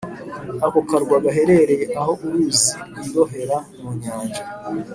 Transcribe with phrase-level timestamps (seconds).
[0.65, 4.41] Ako karwa gaherereye aho uruzi rwirohera mu Nyanja.